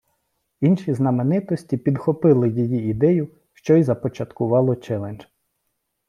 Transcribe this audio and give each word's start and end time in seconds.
Інші 0.61 0.93
знаменитості 0.93 1.77
підхопили 1.77 2.49
її 2.49 2.89
ідею, 2.89 3.27
що 3.53 3.75
й 3.75 3.83
започаткувало 3.83 4.75
челендж. 4.75 5.25